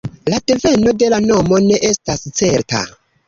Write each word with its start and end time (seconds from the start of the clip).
La 0.33 0.37
deveno 0.51 0.93
de 1.03 1.09
la 1.15 1.19
nomo 1.27 1.61
ne 1.67 1.77
estas 1.91 2.25
certa. 2.41 2.81